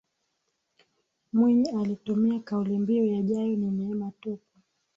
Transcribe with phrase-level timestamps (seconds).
[1.33, 4.59] Mwinyi alitumia kauli mbiu yajayo ni neema tupu